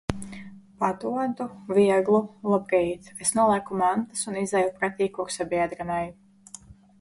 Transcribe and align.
Padodu 0.83 1.45
vieglu 1.79 2.21
labrīt. 2.53 3.11
Es 3.25 3.33
nolieku 3.41 3.77
mantas 3.83 4.25
un 4.33 4.41
izeju 4.45 4.73
pretī 4.81 5.11
kursabiedrenei. 5.19 6.11